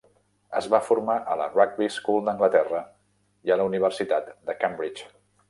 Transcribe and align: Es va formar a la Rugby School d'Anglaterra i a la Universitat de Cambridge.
Es 0.59 0.67
va 0.73 0.77
formar 0.85 1.17
a 1.33 1.37
la 1.41 1.47
Rugby 1.51 1.89
School 1.97 2.25
d'Anglaterra 2.29 2.81
i 3.49 3.53
a 3.53 3.59
la 3.63 3.69
Universitat 3.73 4.35
de 4.51 4.59
Cambridge. 4.65 5.09